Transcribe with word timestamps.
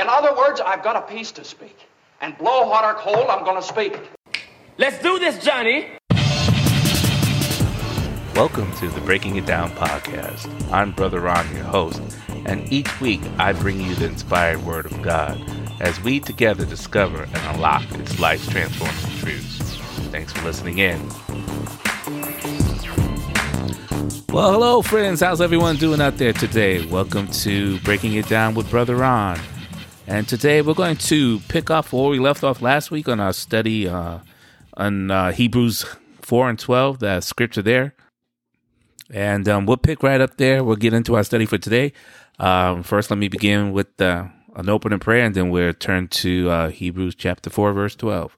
In 0.00 0.08
other 0.08 0.34
words, 0.34 0.62
I've 0.62 0.82
got 0.82 0.96
a 0.96 1.02
piece 1.02 1.30
to 1.32 1.44
speak. 1.44 1.76
And 2.22 2.36
blow 2.38 2.66
hot 2.70 2.86
or 2.86 2.94
cold, 2.94 3.28
I'm 3.28 3.44
going 3.44 3.56
to 3.56 3.62
speak 3.62 3.92
it. 3.92 4.08
Let's 4.78 4.98
do 5.02 5.18
this, 5.18 5.44
Johnny. 5.44 5.88
Welcome 8.34 8.74
to 8.76 8.88
the 8.88 9.02
Breaking 9.04 9.36
It 9.36 9.44
Down 9.44 9.70
podcast. 9.72 10.48
I'm 10.72 10.92
Brother 10.92 11.20
Ron, 11.20 11.54
your 11.54 11.64
host, 11.64 12.00
and 12.46 12.72
each 12.72 12.98
week 13.02 13.20
I 13.38 13.52
bring 13.52 13.78
you 13.78 13.94
the 13.94 14.06
inspired 14.06 14.64
Word 14.64 14.86
of 14.86 15.02
God 15.02 15.38
as 15.82 16.00
we 16.00 16.18
together 16.18 16.64
discover 16.64 17.24
and 17.24 17.54
unlock 17.54 17.84
its 17.98 18.18
life 18.18 18.48
transforming 18.48 19.18
truths. 19.18 19.76
Thanks 20.08 20.32
for 20.32 20.42
listening 20.46 20.78
in. 20.78 20.98
Well, 24.32 24.52
hello, 24.52 24.80
friends. 24.80 25.20
How's 25.20 25.42
everyone 25.42 25.76
doing 25.76 26.00
out 26.00 26.16
there 26.16 26.32
today? 26.32 26.86
Welcome 26.86 27.26
to 27.42 27.78
Breaking 27.80 28.14
It 28.14 28.28
Down 28.30 28.54
with 28.54 28.70
Brother 28.70 28.96
Ron. 28.96 29.38
And 30.10 30.26
today 30.26 30.60
we're 30.60 30.74
going 30.74 30.96
to 30.96 31.38
pick 31.46 31.70
up 31.70 31.92
where 31.92 32.10
we 32.10 32.18
left 32.18 32.42
off 32.42 32.60
last 32.60 32.90
week 32.90 33.08
on 33.08 33.20
our 33.20 33.32
study 33.32 33.86
uh, 33.86 34.18
on 34.74 35.08
uh, 35.08 35.30
Hebrews 35.30 35.86
4 36.22 36.50
and 36.50 36.58
12, 36.58 36.98
the 36.98 37.20
scripture 37.20 37.62
there. 37.62 37.94
And 39.08 39.48
um, 39.48 39.66
we'll 39.66 39.76
pick 39.76 40.02
right 40.02 40.20
up 40.20 40.36
there. 40.36 40.64
We'll 40.64 40.74
get 40.74 40.94
into 40.94 41.14
our 41.14 41.22
study 41.22 41.46
for 41.46 41.58
today. 41.58 41.92
Um, 42.40 42.82
first, 42.82 43.08
let 43.08 43.18
me 43.18 43.28
begin 43.28 43.70
with 43.70 44.00
uh, 44.00 44.24
an 44.56 44.68
opening 44.68 44.98
prayer, 44.98 45.24
and 45.24 45.36
then 45.36 45.48
we'll 45.48 45.74
turn 45.74 46.08
to 46.08 46.50
uh, 46.50 46.70
Hebrews 46.70 47.14
chapter 47.14 47.48
4, 47.48 47.72
verse 47.72 47.94
12. 47.94 48.36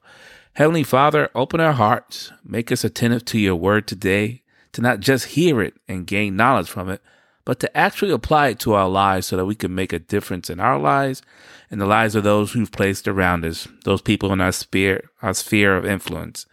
Heavenly 0.53 0.83
Father, 0.83 1.31
open 1.33 1.59
our 1.59 1.73
hearts, 1.73 2.31
make 2.43 2.71
us 2.71 2.83
attentive 2.83 3.25
to 3.25 3.39
your 3.39 3.55
word 3.55 3.87
today, 3.87 4.43
to 4.73 4.81
not 4.81 4.99
just 4.99 5.25
hear 5.29 5.59
it 5.59 5.73
and 5.87 6.05
gain 6.05 6.35
knowledge 6.35 6.69
from 6.69 6.89
it, 6.89 7.01
but 7.45 7.59
to 7.59 7.77
actually 7.77 8.11
apply 8.11 8.49
it 8.49 8.59
to 8.59 8.73
our 8.73 8.87
lives 8.87 9.27
so 9.27 9.37
that 9.37 9.45
we 9.45 9.55
can 9.55 9.75
make 9.75 9.93
a 9.93 9.99
difference 9.99 10.49
in 10.49 10.59
our 10.59 10.79
lives 10.79 11.21
and 11.69 11.81
the 11.81 11.85
lives 11.85 12.15
of 12.15 12.23
those 12.23 12.51
who've 12.51 12.71
placed 12.71 13.07
around 13.07 13.43
us, 13.43 13.67
those 13.83 14.01
people 14.01 14.31
in 14.31 14.39
our 14.39 14.51
sphere, 14.51 15.09
our 15.21 15.33
sphere 15.33 15.75
of 15.75 15.85
influence. 15.85 16.45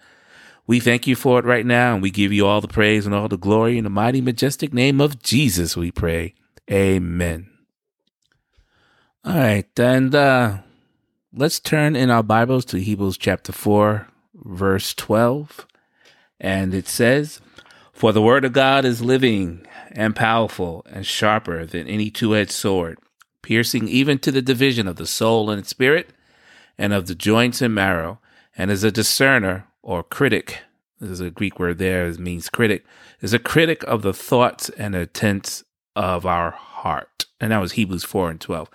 We 0.66 0.80
thank 0.80 1.06
you 1.06 1.16
for 1.16 1.38
it 1.38 1.44
right 1.44 1.66
now, 1.66 1.94
and 1.94 2.02
we 2.02 2.10
give 2.10 2.32
you 2.32 2.46
all 2.46 2.60
the 2.60 2.68
praise 2.68 3.04
and 3.04 3.14
all 3.14 3.28
the 3.28 3.36
glory 3.36 3.76
in 3.76 3.84
the 3.84 3.90
mighty, 3.90 4.20
majestic 4.20 4.72
name 4.72 5.00
of 5.00 5.22
Jesus, 5.22 5.76
we 5.76 5.90
pray. 5.90 6.34
Amen. 6.70 7.50
All 9.24 9.34
right, 9.34 9.78
and 9.78 10.14
uh, 10.14 10.58
let's 11.34 11.60
turn 11.60 11.96
in 11.96 12.08
our 12.08 12.22
Bibles 12.22 12.64
to 12.66 12.80
Hebrews 12.80 13.18
chapter 13.18 13.52
4, 13.52 14.06
verse 14.34 14.94
12. 14.94 15.66
And 16.40 16.72
it 16.72 16.88
says, 16.88 17.40
For 18.00 18.12
the 18.12 18.22
word 18.22 18.46
of 18.46 18.54
God 18.54 18.86
is 18.86 19.02
living 19.02 19.66
and 19.92 20.16
powerful 20.16 20.86
and 20.90 21.04
sharper 21.04 21.66
than 21.66 21.86
any 21.86 22.08
two 22.08 22.34
edged 22.34 22.50
sword, 22.50 22.98
piercing 23.42 23.88
even 23.88 24.18
to 24.20 24.32
the 24.32 24.40
division 24.40 24.88
of 24.88 24.96
the 24.96 25.06
soul 25.06 25.50
and 25.50 25.66
spirit 25.66 26.08
and 26.78 26.94
of 26.94 27.08
the 27.08 27.14
joints 27.14 27.60
and 27.60 27.74
marrow, 27.74 28.18
and 28.56 28.70
is 28.70 28.84
a 28.84 28.90
discerner 28.90 29.66
or 29.82 30.02
critic, 30.02 30.60
there's 30.98 31.20
a 31.20 31.28
Greek 31.28 31.58
word 31.58 31.76
there, 31.76 32.06
it 32.06 32.18
means 32.18 32.48
critic, 32.48 32.86
is 33.20 33.34
a 33.34 33.38
critic 33.38 33.82
of 33.82 34.00
the 34.00 34.14
thoughts 34.14 34.70
and 34.78 34.94
intents 34.94 35.62
of 35.94 36.24
our 36.24 36.52
heart. 36.52 37.26
And 37.38 37.52
that 37.52 37.60
was 37.60 37.72
Hebrews 37.72 38.04
4 38.04 38.30
and 38.30 38.40
12. 38.40 38.70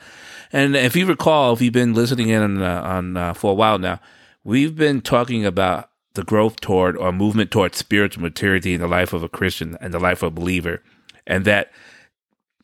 And 0.54 0.76
if 0.76 0.96
you 0.96 1.08
recall, 1.08 1.54
if 1.54 1.64
you've 1.64 1.74
been 1.74 1.96
listening 1.96 2.30
in 2.30 2.44
on, 2.44 2.62
uh, 2.62 2.82
on 2.84 3.18
uh, 3.18 3.34
for 3.34 3.54
a 3.54 3.56
while 3.56 3.80
now, 3.80 4.00
we've 4.44 4.76
been 4.76 5.02
talking 5.02 5.48
about 5.48 5.90
the 6.16 6.24
growth 6.24 6.60
toward 6.62 6.98
or 6.98 7.12
movement 7.12 7.52
toward 7.52 7.76
spiritual 7.76 8.24
maturity 8.24 8.74
in 8.74 8.82
the 8.82 8.88
life 8.88 9.14
of 9.14 9.24
a 9.24 9.30
Christian 9.30 9.78
and 9.80 9.94
the 9.94 10.00
life 10.00 10.24
of 10.24 10.28
a 10.28 10.36
believer. 10.36 10.82
And 11.28 11.46
that 11.46 11.72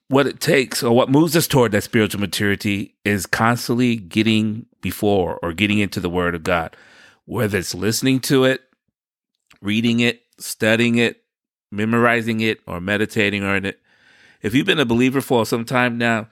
what 0.07 0.27
it 0.27 0.39
takes 0.39 0.83
or 0.83 0.95
what 0.95 1.09
moves 1.09 1.35
us 1.35 1.47
toward 1.47 1.72
that 1.72 1.83
spiritual 1.83 2.19
maturity 2.19 2.95
is 3.05 3.25
constantly 3.25 3.95
getting 3.95 4.66
before 4.81 5.39
or 5.41 5.53
getting 5.53 5.79
into 5.79 5.99
the 5.99 6.09
Word 6.09 6.35
of 6.35 6.44
God 6.44 6.75
whether 7.25 7.57
it's 7.57 7.73
listening 7.73 8.19
to 8.19 8.44
it, 8.44 8.61
reading 9.61 10.02
it, 10.02 10.22
studying 10.38 10.97
it, 10.97 11.23
memorizing 11.72 12.41
it, 12.41 12.59
or 12.67 12.81
meditating 12.81 13.44
on 13.44 13.63
it. 13.63 13.79
If 14.41 14.53
you've 14.53 14.66
been 14.66 14.79
a 14.79 14.85
believer 14.85 15.22
for 15.22 15.45
some 15.45 15.66
time 15.66 15.97
now, 15.97 16.28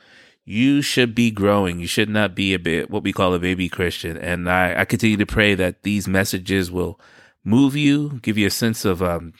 you 0.49 0.81
should 0.81 1.13
be 1.13 1.29
growing. 1.29 1.79
You 1.79 1.85
should 1.85 2.09
not 2.09 2.33
be 2.33 2.55
a 2.55 2.59
bit 2.59 2.89
what 2.89 3.03
we 3.03 3.13
call 3.13 3.35
a 3.35 3.39
baby 3.39 3.69
Christian. 3.69 4.17
And 4.17 4.49
I, 4.49 4.79
I 4.79 4.85
continue 4.85 5.17
to 5.17 5.25
pray 5.27 5.53
that 5.53 5.83
these 5.83 6.07
messages 6.07 6.71
will 6.71 6.99
move 7.43 7.75
you, 7.75 8.19
give 8.23 8.35
you 8.35 8.47
a 8.47 8.49
sense 8.49 8.83
of 8.83 9.03
um, 9.03 9.33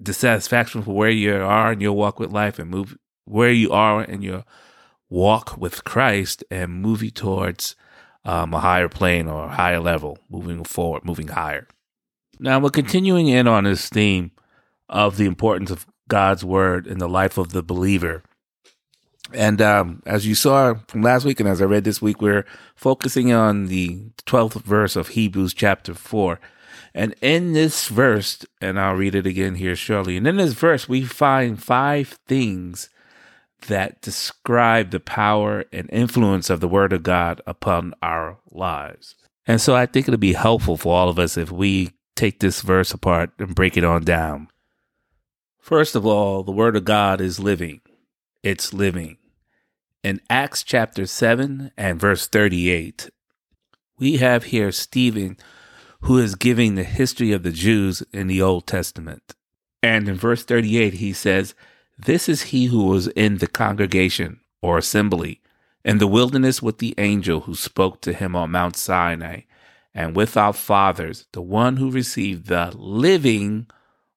dissatisfaction 0.00 0.82
for 0.82 0.94
where 0.94 1.10
you 1.10 1.34
are 1.34 1.72
in 1.72 1.80
your 1.80 1.94
walk 1.94 2.20
with 2.20 2.30
life, 2.30 2.60
and 2.60 2.70
move 2.70 2.96
where 3.24 3.50
you 3.50 3.72
are 3.72 4.04
in 4.04 4.22
your 4.22 4.44
walk 5.10 5.56
with 5.58 5.82
Christ, 5.82 6.44
and 6.52 6.80
move 6.80 7.02
you 7.02 7.10
towards 7.10 7.74
um, 8.24 8.54
a 8.54 8.60
higher 8.60 8.88
plane 8.88 9.26
or 9.26 9.46
a 9.46 9.54
higher 9.56 9.80
level, 9.80 10.18
moving 10.30 10.62
forward, 10.62 11.04
moving 11.04 11.28
higher. 11.28 11.66
Now, 12.38 12.60
we're 12.60 12.70
continuing 12.70 13.26
in 13.26 13.48
on 13.48 13.64
this 13.64 13.88
theme 13.88 14.30
of 14.88 15.16
the 15.16 15.26
importance 15.26 15.72
of 15.72 15.84
God's 16.06 16.44
word 16.44 16.86
in 16.86 16.98
the 16.98 17.08
life 17.08 17.38
of 17.38 17.48
the 17.48 17.62
believer. 17.64 18.22
And 19.34 19.60
um, 19.62 20.02
as 20.06 20.26
you 20.26 20.34
saw 20.34 20.74
from 20.88 21.02
last 21.02 21.24
week, 21.24 21.40
and 21.40 21.48
as 21.48 21.62
I 21.62 21.66
read 21.66 21.84
this 21.84 22.02
week, 22.02 22.20
we're 22.20 22.46
focusing 22.74 23.32
on 23.32 23.66
the 23.66 24.10
12th 24.26 24.62
verse 24.62 24.96
of 24.96 25.08
Hebrews 25.08 25.54
chapter 25.54 25.94
4. 25.94 26.38
And 26.94 27.14
in 27.22 27.52
this 27.52 27.88
verse, 27.88 28.44
and 28.60 28.78
I'll 28.78 28.94
read 28.94 29.14
it 29.14 29.26
again 29.26 29.54
here 29.54 29.76
shortly, 29.76 30.16
and 30.16 30.26
in 30.26 30.36
this 30.36 30.52
verse, 30.52 30.88
we 30.88 31.04
find 31.04 31.62
five 31.62 32.18
things 32.26 32.90
that 33.68 34.02
describe 34.02 34.90
the 34.90 35.00
power 35.00 35.64
and 35.72 35.88
influence 35.92 36.50
of 36.50 36.60
the 36.60 36.68
Word 36.68 36.92
of 36.92 37.02
God 37.02 37.40
upon 37.46 37.94
our 38.02 38.38
lives. 38.50 39.14
And 39.46 39.60
so 39.60 39.74
I 39.74 39.86
think 39.86 40.06
it'll 40.06 40.18
be 40.18 40.34
helpful 40.34 40.76
for 40.76 40.94
all 40.94 41.08
of 41.08 41.18
us 41.18 41.36
if 41.36 41.50
we 41.50 41.92
take 42.14 42.40
this 42.40 42.60
verse 42.60 42.92
apart 42.92 43.30
and 43.38 43.54
break 43.54 43.76
it 43.76 43.84
on 43.84 44.04
down. 44.04 44.48
First 45.58 45.94
of 45.94 46.04
all, 46.04 46.42
the 46.42 46.52
Word 46.52 46.76
of 46.76 46.84
God 46.84 47.20
is 47.20 47.40
living. 47.40 47.80
It's 48.42 48.74
living. 48.74 49.16
In 50.02 50.20
Acts 50.28 50.64
chapter 50.64 51.06
7 51.06 51.70
and 51.76 52.00
verse 52.00 52.26
38, 52.26 53.10
we 54.00 54.16
have 54.16 54.44
here 54.44 54.72
Stephen 54.72 55.36
who 56.00 56.18
is 56.18 56.34
giving 56.34 56.74
the 56.74 56.82
history 56.82 57.30
of 57.30 57.44
the 57.44 57.52
Jews 57.52 58.02
in 58.12 58.26
the 58.26 58.42
Old 58.42 58.66
Testament. 58.66 59.36
And 59.80 60.08
in 60.08 60.16
verse 60.16 60.44
38, 60.44 60.94
he 60.94 61.12
says, 61.12 61.54
this 61.96 62.28
is 62.28 62.42
he 62.42 62.66
who 62.66 62.86
was 62.86 63.06
in 63.08 63.38
the 63.38 63.46
congregation 63.46 64.40
or 64.60 64.76
assembly 64.76 65.40
in 65.84 65.98
the 65.98 66.08
wilderness 66.08 66.60
with 66.60 66.78
the 66.78 66.96
angel 66.98 67.42
who 67.42 67.54
spoke 67.54 68.00
to 68.00 68.12
him 68.12 68.34
on 68.34 68.50
Mount 68.50 68.74
Sinai, 68.74 69.42
and 69.94 70.16
with 70.16 70.36
our 70.36 70.52
fathers, 70.52 71.26
the 71.30 71.42
one 71.42 71.76
who 71.76 71.92
received 71.92 72.48
the 72.48 72.72
living 72.76 73.68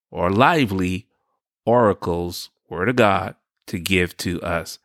or 0.09 0.31
lively 0.31 1.06
oracles, 1.63 2.50
word 2.69 2.90
of 2.90 2.96
God, 2.96 3.35
to 3.67 3.78
give 3.78 4.17
to 4.17 4.41
us. 4.41 4.79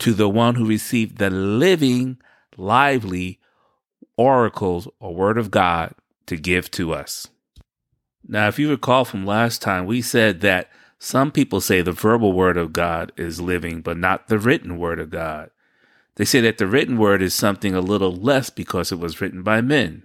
To 0.00 0.12
the 0.12 0.28
one 0.28 0.56
who 0.56 0.66
received 0.66 1.18
the 1.18 1.30
living, 1.30 2.18
lively 2.56 3.40
oracles 4.16 4.88
or 5.00 5.14
word 5.14 5.38
of 5.38 5.50
God 5.50 5.94
to 6.26 6.36
give 6.36 6.70
to 6.72 6.92
us. 6.92 7.28
Now, 8.26 8.48
if 8.48 8.58
you 8.58 8.70
recall 8.70 9.04
from 9.04 9.24
last 9.24 9.62
time, 9.62 9.86
we 9.86 10.02
said 10.02 10.40
that 10.40 10.68
some 10.98 11.30
people 11.30 11.60
say 11.60 11.82
the 11.82 11.92
verbal 11.92 12.32
word 12.32 12.56
of 12.56 12.72
God 12.72 13.12
is 13.16 13.40
living, 13.40 13.82
but 13.82 13.96
not 13.96 14.28
the 14.28 14.38
written 14.38 14.78
word 14.78 14.98
of 14.98 15.10
God. 15.10 15.50
They 16.16 16.24
say 16.24 16.40
that 16.40 16.58
the 16.58 16.66
written 16.66 16.98
word 16.98 17.22
is 17.22 17.34
something 17.34 17.74
a 17.74 17.80
little 17.80 18.14
less 18.14 18.50
because 18.50 18.90
it 18.90 18.98
was 18.98 19.20
written 19.20 19.42
by 19.42 19.60
men. 19.60 20.04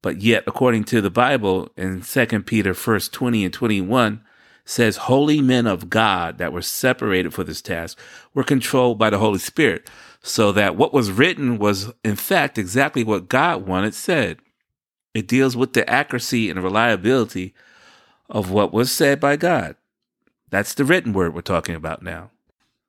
But 0.00 0.20
yet, 0.20 0.44
according 0.46 0.84
to 0.84 1.00
the 1.00 1.10
Bible 1.10 1.70
in 1.76 2.02
2 2.02 2.26
Peter 2.42 2.72
1 2.72 3.00
20 3.00 3.44
and 3.44 3.52
21, 3.52 4.23
says 4.64 4.96
holy 4.96 5.40
men 5.40 5.66
of 5.66 5.90
God 5.90 6.38
that 6.38 6.52
were 6.52 6.62
separated 6.62 7.34
for 7.34 7.44
this 7.44 7.60
task 7.60 7.98
were 8.32 8.44
controlled 8.44 8.98
by 8.98 9.10
the 9.10 9.18
Holy 9.18 9.38
Spirit, 9.38 9.88
so 10.22 10.52
that 10.52 10.76
what 10.76 10.94
was 10.94 11.12
written 11.12 11.58
was 11.58 11.92
in 12.02 12.16
fact 12.16 12.58
exactly 12.58 13.04
what 13.04 13.28
God 13.28 13.66
wanted 13.66 13.94
said. 13.94 14.38
It 15.12 15.28
deals 15.28 15.56
with 15.56 15.74
the 15.74 15.88
accuracy 15.88 16.50
and 16.50 16.62
reliability 16.62 17.54
of 18.28 18.50
what 18.50 18.72
was 18.72 18.90
said 18.90 19.20
by 19.20 19.36
God. 19.36 19.76
That's 20.50 20.74
the 20.74 20.84
written 20.84 21.12
word 21.12 21.34
we're 21.34 21.42
talking 21.42 21.74
about 21.74 22.02
now. 22.02 22.30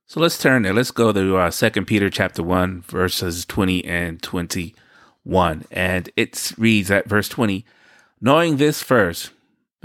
So 0.07 0.19
let's 0.19 0.38
turn 0.38 0.62
there. 0.62 0.74
Let's 0.74 0.92
go 0.92 1.12
to 1.12 1.38
uh, 1.38 1.51
2 1.51 1.86
Peter 1.86 2.10
chapter 2.10 2.44
1, 2.44 2.81
verses 2.83 3.44
20 3.45 3.83
and 3.86 4.21
21. 4.21 5.66
And 5.71 6.10
it 6.16 6.51
reads 6.57 6.92
at 6.92 7.10
verse 7.10 7.28
20, 7.28 7.66
Knowing 8.21 8.57
this 8.57 8.83
first, 8.83 9.31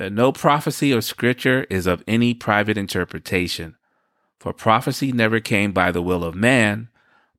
that 0.01 0.15
no 0.15 0.33
prophecy 0.33 0.95
or 0.95 1.03
scripture 1.03 1.67
is 1.69 1.87
of 1.87 2.03
any 2.09 2.33
private 2.33 2.79
interpretation, 2.79 3.77
for 4.39 4.51
prophecy 4.51 5.13
never 5.13 5.41
came 5.41 5.73
by 5.73 5.93
the 5.93 6.01
will 6.01 6.25
of 6.25 6.35
man, 6.35 6.89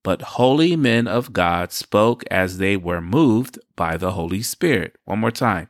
but 0.04 0.22
holy 0.22 0.76
men 0.76 1.08
of 1.08 1.34
God 1.34 1.72
spoke 1.72 2.24
as 2.30 2.60
they 2.60 2.78
were 2.78 3.02
moved 3.02 3.58
by 3.76 3.98
the 3.98 4.12
Holy 4.12 4.44
Spirit. 4.44 4.96
One 5.06 5.18
more 5.18 5.32
time. 5.32 5.70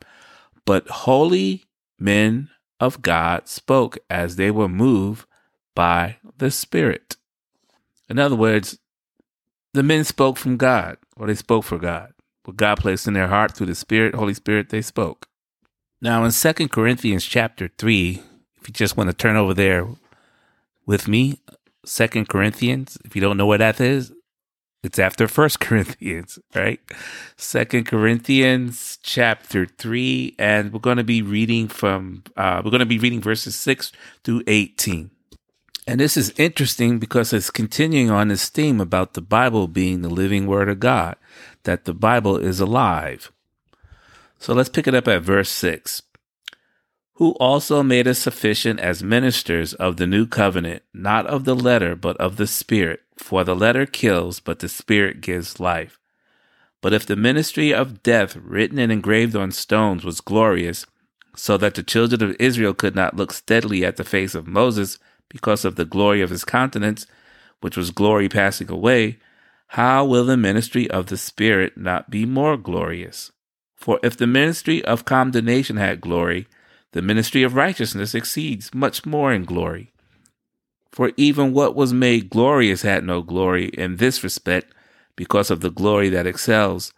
But 0.66 0.86
holy 0.90 1.64
men 1.98 2.50
of 2.78 3.02
God 3.02 3.48
spoke 3.48 3.98
as 4.10 4.36
they 4.36 4.52
were 4.52 4.68
moved 4.68 5.26
by 5.74 6.18
the 6.40 6.52
Spirit. 6.52 7.16
In 8.10 8.20
other 8.20 8.36
words, 8.36 8.80
the 9.74 9.82
men 9.82 10.04
spoke 10.04 10.36
from 10.36 10.58
God, 10.58 10.98
or 11.16 11.28
they 11.28 11.36
spoke 11.36 11.64
for 11.64 11.78
God. 11.78 12.12
What 12.44 12.58
God 12.58 12.80
placed 12.80 13.08
in 13.08 13.14
their 13.14 13.30
heart 13.30 13.54
through 13.56 13.68
the 13.68 13.76
Spirit, 13.76 14.14
Holy 14.14 14.34
Spirit, 14.34 14.72
they 14.72 14.82
spoke. 14.82 15.30
Now 16.04 16.24
in 16.24 16.32
Second 16.32 16.70
Corinthians 16.70 17.24
chapter 17.24 17.70
3, 17.78 18.24
if 18.60 18.68
you 18.68 18.74
just 18.74 18.98
want 18.98 19.12
to 19.12 19.16
turn 19.16 19.36
over 19.36 19.54
there 19.54 19.88
with 20.88 21.08
me, 21.08 21.40
Second 21.86 22.28
Corinthians, 22.28 22.98
if 23.06 23.16
you 23.16 23.22
don't 23.22 23.38
know 23.38 23.46
what 23.46 23.60
that 23.60 23.80
is, 23.80 24.12
it's 24.84 24.98
after 24.98 25.28
First 25.28 25.60
Corinthians, 25.62 26.40
right? 26.56 26.80
Second 27.38 27.86
Corinthians 27.86 28.98
chapter 29.04 29.68
three, 29.68 30.36
and 30.40 30.74
we're 30.74 30.80
going 30.80 30.98
to 30.98 31.04
be 31.04 31.22
reading 31.22 31.68
from 31.68 32.24
uh, 32.36 32.64
we're 32.66 32.72
going 32.72 32.80
to 32.80 32.86
be 32.88 32.98
reading 32.98 33.22
verses 33.22 33.56
six 33.56 33.92
through 34.24 34.42
eighteen. 34.48 35.12
And 35.86 36.00
this 36.00 36.18
is 36.18 36.34
interesting 36.38 36.98
because 36.98 37.32
it's 37.32 37.52
continuing 37.52 38.10
on 38.10 38.30
this 38.30 38.50
theme 38.50 38.82
about 38.82 39.14
the 39.14 39.22
Bible 39.22 39.68
being 39.68 40.02
the 40.02 40.10
living 40.10 40.48
Word 40.48 40.70
of 40.70 40.80
God, 40.80 41.16
that 41.64 41.86
the 41.86 41.94
Bible 41.94 42.38
is 42.38 42.60
alive. 42.60 43.32
So 44.42 44.54
let's 44.54 44.70
pick 44.70 44.88
it 44.88 44.96
up 44.96 45.08
at 45.08 45.22
verse 45.22 45.50
six 45.50 46.02
who 47.22 47.34
also 47.34 47.84
made 47.84 48.08
us 48.08 48.18
sufficient 48.18 48.80
as 48.80 49.04
ministers 49.04 49.76
of 49.76 49.98
the 49.98 50.08
new 50.08 50.26
covenant, 50.26 50.82
not 50.92 51.28
of 51.28 51.44
the 51.44 51.56
letter, 51.56 51.96
but 51.96 52.18
of 52.18 52.38
the 52.38 52.48
Spirit. 52.48 53.02
For 53.16 53.44
the 53.44 53.56
letter 53.56 53.86
kills, 53.86 54.40
but 54.40 54.58
the 54.58 54.68
Spirit 54.68 55.22
gives 55.22 55.60
life. 55.60 56.00
But 56.82 56.94
if 56.94 57.06
the 57.06 57.16
ministry 57.16 57.72
of 57.72 58.02
death, 58.02 58.36
written 58.36 58.80
and 58.80 58.92
engraved 58.92 59.36
on 59.36 59.52
stones, 59.52 60.04
was 60.04 60.20
glorious, 60.20 60.88
so 61.36 61.58
that 61.58 61.76
the 61.76 61.84
children 61.84 62.24
of 62.24 62.36
Israel 62.40 62.74
could 62.74 62.96
not 62.96 63.16
look 63.16 63.34
steadily 63.34 63.86
at 63.86 63.98
the 63.98 64.04
face 64.04 64.34
of 64.34 64.48
Moses 64.48 64.98
because 65.30 65.64
of 65.64 65.76
the 65.76 65.86
glory 65.86 66.24
of 66.24 66.32
his 66.32 66.44
countenance, 66.44 67.06
which 67.60 67.78
was 67.78 67.92
glory 67.92 68.28
passing 68.28 68.72
away, 68.72 69.20
how 69.68 70.04
will 70.04 70.26
the 70.26 70.36
ministry 70.36 70.90
of 70.90 71.06
the 71.06 71.18
Spirit 71.18 71.78
not 71.78 72.10
be 72.10 72.26
more 72.26 72.58
glorious? 72.58 73.32
For 73.82 74.00
if 74.04 74.16
the 74.16 74.28
ministry 74.28 74.86
of 74.86 75.06
condemnation 75.06 75.78
had 75.78 76.02
glory, 76.02 76.48
the 76.92 77.02
ministry 77.02 77.42
of 77.42 77.56
righteousness 77.56 78.14
exceeds 78.14 78.76
much 78.76 79.08
more 79.08 79.34
in 79.34 79.44
glory. 79.44 79.92
For 80.92 81.14
even 81.18 81.52
what 81.52 81.76
was 81.76 81.92
made 81.92 82.30
glorious 82.30 82.84
had 82.84 83.04
no 83.04 83.24
glory 83.24 83.70
in 83.70 83.98
this 83.98 84.24
respect, 84.24 84.72
because 85.16 85.50
of 85.50 85.62
the 85.62 85.72
glory 85.72 86.10
that 86.10 86.28
excels. 86.28 86.94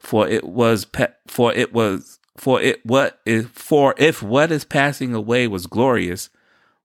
For 0.00 0.26
it 0.26 0.42
was, 0.44 0.84
pe- 0.84 1.14
for 1.28 1.52
it 1.52 1.72
was, 1.72 2.18
for 2.36 2.60
it 2.60 2.84
what 2.84 3.20
is, 3.24 3.46
for 3.52 3.94
if 3.96 4.20
what 4.20 4.50
is 4.50 4.64
passing 4.64 5.14
away 5.14 5.46
was 5.46 5.68
glorious, 5.68 6.30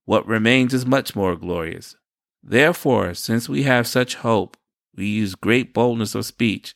what 0.06 0.28
remains 0.28 0.75
is 0.75 0.86
much 0.86 1.16
more 1.16 1.36
glorious. 1.36 1.95
Therefore, 2.44 3.16
since 3.16 3.50
we 3.50 3.63
have 3.63 3.88
such 3.88 4.16
hope, 4.16 4.57
we 4.95 5.07
use 5.07 5.34
great 5.34 5.74
boldness 5.74 6.13
of 6.13 6.25
speech. 6.25 6.75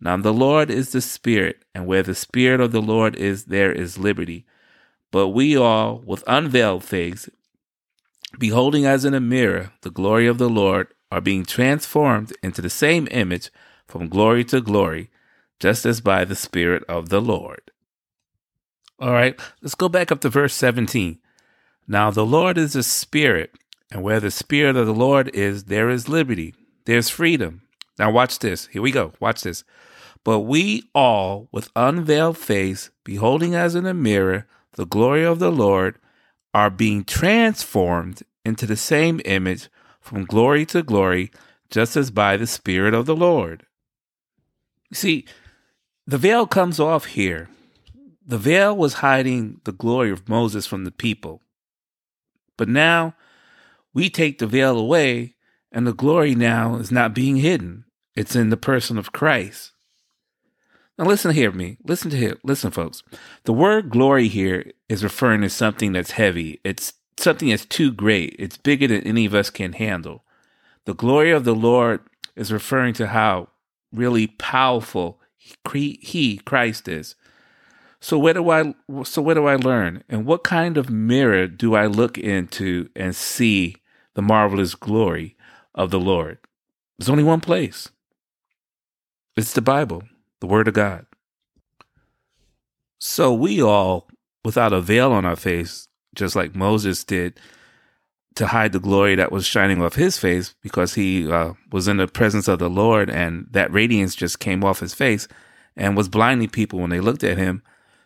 Now 0.00 0.16
the 0.16 0.32
Lord 0.32 0.70
is 0.70 0.92
the 0.92 1.00
Spirit, 1.00 1.64
and 1.74 1.86
where 1.86 2.02
the 2.02 2.14
Spirit 2.14 2.60
of 2.60 2.72
the 2.72 2.82
Lord 2.82 3.16
is, 3.16 3.46
there 3.46 3.72
is 3.72 3.98
liberty. 3.98 4.46
But 5.10 5.28
we 5.28 5.56
all, 5.56 6.02
with 6.04 6.22
unveiled 6.26 6.84
face, 6.84 7.28
beholding 8.38 8.84
as 8.84 9.04
in 9.04 9.14
a 9.14 9.20
mirror 9.20 9.72
the 9.82 9.90
glory 9.90 10.26
of 10.26 10.38
the 10.38 10.48
Lord, 10.48 10.88
are 11.10 11.20
being 11.20 11.44
transformed 11.44 12.32
into 12.42 12.60
the 12.60 12.70
same 12.70 13.08
image 13.10 13.50
from 13.86 14.08
glory 14.08 14.44
to 14.44 14.60
glory, 14.60 15.10
just 15.58 15.86
as 15.86 16.00
by 16.00 16.24
the 16.24 16.36
Spirit 16.36 16.84
of 16.88 17.08
the 17.08 17.20
Lord. 17.20 17.70
All 19.00 19.12
right, 19.12 19.38
let's 19.62 19.74
go 19.74 19.88
back 19.88 20.12
up 20.12 20.20
to 20.20 20.28
verse 20.28 20.54
17. 20.54 21.18
Now 21.86 22.10
the 22.10 22.26
Lord 22.26 22.58
is 22.58 22.76
a 22.76 22.82
spirit, 22.82 23.52
and 23.90 24.02
where 24.02 24.20
the 24.20 24.30
Spirit 24.30 24.76
of 24.76 24.86
the 24.86 24.94
Lord 24.94 25.28
is, 25.34 25.64
there 25.64 25.88
is 25.88 26.08
liberty, 26.08 26.54
there's 26.84 27.08
freedom. 27.08 27.62
Now 27.98 28.10
watch 28.10 28.38
this. 28.38 28.66
Here 28.66 28.82
we 28.82 28.92
go. 28.92 29.12
Watch 29.20 29.42
this. 29.42 29.64
But 30.28 30.40
we 30.40 30.82
all, 30.94 31.48
with 31.52 31.70
unveiled 31.74 32.36
face, 32.36 32.90
beholding 33.02 33.54
as 33.54 33.74
in 33.74 33.86
a 33.86 33.94
mirror 33.94 34.46
the 34.74 34.84
glory 34.84 35.24
of 35.24 35.38
the 35.38 35.50
Lord, 35.50 35.98
are 36.52 36.68
being 36.68 37.02
transformed 37.02 38.22
into 38.44 38.66
the 38.66 38.76
same 38.76 39.22
image 39.24 39.70
from 40.02 40.26
glory 40.26 40.66
to 40.66 40.82
glory, 40.82 41.30
just 41.70 41.96
as 41.96 42.10
by 42.10 42.36
the 42.36 42.46
Spirit 42.46 42.92
of 42.92 43.06
the 43.06 43.16
Lord. 43.16 43.64
See, 44.92 45.24
the 46.06 46.18
veil 46.18 46.46
comes 46.46 46.78
off 46.78 47.06
here. 47.06 47.48
The 48.22 48.36
veil 48.36 48.76
was 48.76 49.00
hiding 49.00 49.62
the 49.64 49.72
glory 49.72 50.10
of 50.10 50.28
Moses 50.28 50.66
from 50.66 50.84
the 50.84 50.92
people. 50.92 51.40
But 52.58 52.68
now 52.68 53.14
we 53.94 54.10
take 54.10 54.40
the 54.40 54.46
veil 54.46 54.76
away, 54.76 55.36
and 55.72 55.86
the 55.86 55.94
glory 55.94 56.34
now 56.34 56.74
is 56.74 56.92
not 56.92 57.14
being 57.14 57.36
hidden. 57.36 57.86
It's 58.14 58.36
in 58.36 58.50
the 58.50 58.58
person 58.58 58.98
of 58.98 59.12
Christ. 59.12 59.72
Now 60.98 61.04
listen 61.04 61.30
here, 61.30 61.52
me. 61.52 61.78
Listen 61.84 62.10
to 62.10 62.16
here. 62.16 62.38
Listen, 62.42 62.72
folks. 62.72 63.04
The 63.44 63.52
word 63.52 63.88
glory 63.88 64.26
here 64.26 64.72
is 64.88 65.04
referring 65.04 65.42
to 65.42 65.50
something 65.50 65.92
that's 65.92 66.12
heavy. 66.12 66.60
It's 66.64 66.94
something 67.16 67.50
that's 67.50 67.64
too 67.64 67.92
great. 67.92 68.34
It's 68.36 68.56
bigger 68.56 68.88
than 68.88 69.06
any 69.06 69.24
of 69.24 69.34
us 69.34 69.48
can 69.48 69.74
handle. 69.74 70.24
The 70.86 70.94
glory 70.94 71.30
of 71.30 71.44
the 71.44 71.54
Lord 71.54 72.00
is 72.34 72.52
referring 72.52 72.94
to 72.94 73.08
how 73.08 73.50
really 73.92 74.26
powerful 74.26 75.20
he, 75.70 76.40
Christ 76.44 76.88
is. 76.88 77.14
So 78.00 78.18
where 78.18 78.34
do 78.34 78.50
I 78.50 78.74
so 79.04 79.22
where 79.22 79.34
do 79.34 79.46
I 79.46 79.56
learn? 79.56 80.04
And 80.08 80.24
what 80.24 80.44
kind 80.44 80.76
of 80.76 80.90
mirror 80.90 81.46
do 81.46 81.74
I 81.74 81.86
look 81.86 82.16
into 82.16 82.90
and 82.94 83.14
see 83.14 83.76
the 84.14 84.22
marvelous 84.22 84.74
glory 84.74 85.36
of 85.74 85.90
the 85.90 85.98
Lord? 85.98 86.38
There's 86.96 87.08
only 87.08 87.24
one 87.24 87.40
place. 87.40 87.88
It's 89.36 89.52
the 89.52 89.62
Bible 89.62 90.04
the 90.40 90.46
Word 90.46 90.68
of 90.68 90.74
God. 90.74 91.06
So 92.98 93.32
we 93.32 93.62
all, 93.62 94.08
without 94.44 94.72
a 94.72 94.80
veil 94.80 95.12
on 95.12 95.24
our 95.24 95.36
face, 95.36 95.88
just 96.14 96.34
like 96.34 96.54
Moses 96.54 97.04
did, 97.04 97.38
to 98.34 98.46
hide 98.46 98.72
the 98.72 98.80
glory 98.80 99.16
that 99.16 99.32
was 99.32 99.46
shining 99.46 99.82
off 99.82 99.94
his 99.94 100.16
face 100.16 100.54
because 100.62 100.94
he 100.94 101.30
uh, 101.30 101.54
was 101.72 101.88
in 101.88 101.96
the 101.96 102.06
presence 102.06 102.46
of 102.46 102.60
the 102.60 102.70
Lord 102.70 103.10
and 103.10 103.46
that 103.50 103.72
radiance 103.72 104.14
just 104.14 104.38
came 104.38 104.62
off 104.62 104.80
his 104.80 104.94
face 104.94 105.26
and 105.76 105.96
was 105.96 106.08
blinding 106.08 106.48
people 106.48 106.78
when 106.78 106.90
they 106.90 107.00
looked 107.00 107.24
at 107.24 107.36
him. 107.36 107.62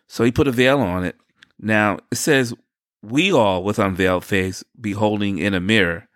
So 0.07 0.23
he 0.23 0.31
put 0.31 0.47
a 0.47 0.51
veil 0.51 0.79
on 0.79 1.03
it. 1.03 1.15
Now 1.59 1.99
it 2.11 2.15
says, 2.15 2.53
We 3.01 3.31
all 3.31 3.63
with 3.63 3.79
unveiled 3.79 4.25
face 4.25 4.63
beholding 4.79 5.37
in 5.37 5.53
a 5.53 5.59
mirror. 5.59 6.07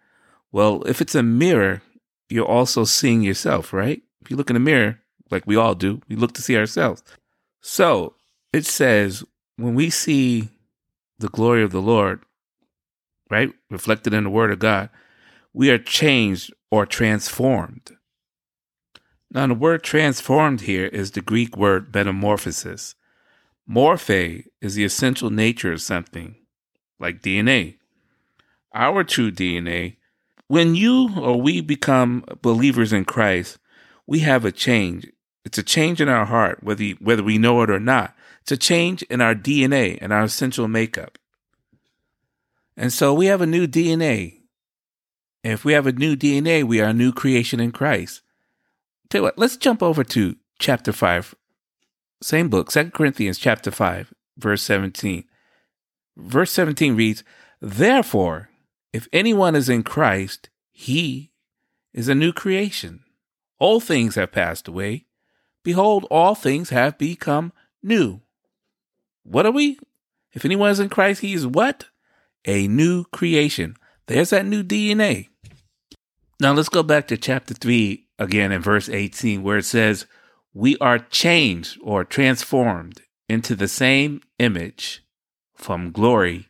Well, 0.52 0.82
if 0.84 1.00
it's 1.00 1.16
a 1.16 1.24
mirror, 1.24 1.82
you're 2.30 2.46
also 2.46 2.86
seeing 2.86 3.22
yourself, 3.22 3.72
right? 3.72 4.02
If 4.22 4.32
you 4.32 4.38
look 4.38 4.50
in 4.50 4.56
a 4.56 4.60
mirror, 4.60 5.00
like 5.30 5.46
we 5.46 5.56
all 5.56 5.76
do. 5.76 6.02
We 6.08 6.16
look 6.16 6.34
to 6.34 6.42
see 6.42 6.58
ourselves. 6.58 7.04
So 7.62 8.16
it 8.54 8.66
says, 8.66 9.24
when 9.58 9.76
we 9.76 9.90
see 9.90 10.50
the 11.20 11.30
glory 11.30 11.64
of 11.64 11.72
the 11.72 11.82
Lord, 11.82 12.24
right, 13.30 13.52
reflected 13.70 14.14
in 14.14 14.24
the 14.24 14.30
Word 14.30 14.52
of 14.52 14.60
God, 14.60 14.90
we 15.54 15.70
are 15.70 15.78
changed 15.78 16.54
or 16.70 16.86
transformed. 16.86 17.98
Now, 19.32 19.48
the 19.48 19.54
word 19.54 19.84
transformed 19.84 20.62
here 20.62 20.86
is 20.86 21.12
the 21.12 21.22
Greek 21.22 21.58
word 21.58 21.94
metamorphosis. 21.94 22.96
Morphe 23.70 24.46
is 24.62 24.76
the 24.76 24.86
essential 24.86 25.30
nature 25.30 25.74
of 25.74 25.82
something, 25.82 26.36
like 27.00 27.22
DNA. 27.22 27.76
Our 28.74 29.04
true 29.04 29.32
DNA, 29.32 29.98
when 30.48 30.76
you 30.76 31.10
or 31.20 31.42
we 31.42 31.60
become 31.60 32.24
believers 32.42 32.94
in 32.94 33.04
Christ, 33.04 33.58
we 34.06 34.20
have 34.20 34.46
a 34.46 34.52
change. 34.52 35.08
It's 35.48 35.58
a 35.58 35.64
change 35.64 36.02
in 36.02 36.10
our 36.10 36.26
heart, 36.26 36.62
whether, 36.62 36.84
whether 37.00 37.24
we 37.24 37.38
know 37.38 37.62
it 37.62 37.70
or 37.70 37.80
not. 37.80 38.14
It's 38.42 38.52
a 38.52 38.58
change 38.58 39.02
in 39.04 39.22
our 39.22 39.34
DNA 39.34 39.98
and 40.02 40.12
our 40.12 40.24
essential 40.24 40.68
makeup. 40.68 41.18
And 42.76 42.92
so 42.92 43.14
we 43.14 43.28
have 43.28 43.40
a 43.40 43.48
new 43.48 43.66
DNA. 43.66 44.42
And 45.46 45.54
if 45.54 45.64
we 45.64 45.72
have 45.72 45.88
a 45.88 45.94
new 45.94 46.18
DNA, 46.18 46.66
we 46.66 46.82
are 46.82 46.90
a 46.90 46.94
new 46.94 47.14
creation 47.14 47.62
in 47.62 47.72
Christ. 47.72 48.24
Tell 49.10 49.20
you 49.20 49.24
what, 49.24 49.38
let's 49.38 49.56
jump 49.56 49.82
over 49.82 50.04
to 50.04 50.36
chapter 50.60 50.92
5, 50.92 51.34
same 52.22 52.50
book, 52.50 52.70
Second 52.70 52.94
Corinthians 52.94 53.38
chapter 53.38 53.72
5, 53.72 54.14
verse 54.38 54.62
17. 54.64 55.24
Verse 56.18 56.52
17 56.52 56.94
reads, 56.94 57.24
Therefore, 57.62 58.50
if 58.92 59.08
anyone 59.14 59.56
is 59.56 59.70
in 59.70 59.84
Christ, 59.84 60.50
he 60.74 61.32
is 61.94 62.10
a 62.10 62.16
new 62.16 62.34
creation. 62.34 63.06
All 63.60 63.80
things 63.80 64.16
have 64.16 64.34
passed 64.34 64.68
away. 64.68 65.07
Behold, 65.68 66.08
all 66.10 66.34
things 66.34 66.70
have 66.70 66.98
become 66.98 67.52
new. 67.84 68.22
What 69.24 69.46
are 69.46 69.52
we? 69.52 69.78
If 70.32 70.46
anyone 70.46 70.70
is 70.70 70.80
in 70.80 70.88
Christ, 70.88 71.20
he 71.20 71.34
is 71.34 71.46
what? 71.46 71.88
A 72.46 72.70
new 72.70 73.04
creation. 73.12 73.76
There's 74.06 74.30
that 74.30 74.46
new 74.46 74.64
DNA. 74.64 75.28
Now 76.40 76.54
let's 76.54 76.70
go 76.70 76.84
back 76.84 77.10
to 77.10 77.18
chapter 77.18 77.54
3 77.54 78.08
again 78.18 78.54
in 78.54 78.62
verse 78.62 78.88
18, 78.88 79.44
where 79.44 79.58
it 79.58 79.66
says, 79.66 80.06
We 80.54 80.78
are 80.78 81.00
changed 81.00 81.78
or 81.84 82.06
transformed 82.06 83.02
into 83.28 83.54
the 83.54 83.68
same 83.68 84.22
image 84.40 85.04
from 85.54 85.92
glory. 85.92 86.48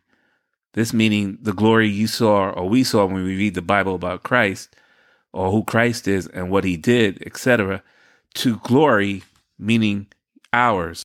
This 0.76 0.94
meaning 0.94 1.40
the 1.42 1.54
glory 1.54 1.90
you 1.90 2.06
saw 2.06 2.52
or 2.52 2.70
we 2.70 2.84
saw 2.84 3.08
when 3.08 3.24
we 3.24 3.36
read 3.36 3.56
the 3.56 3.64
Bible 3.64 3.96
about 3.96 4.22
Christ 4.22 4.76
or 5.34 5.50
who 5.50 5.64
Christ 5.64 6.08
is 6.08 6.28
and 6.28 6.52
what 6.52 6.66
he 6.66 6.78
did, 6.78 7.24
etc., 7.26 7.82
to 8.36 8.58
glory, 8.58 9.24
meaning 9.58 10.08
ours. 10.54 11.04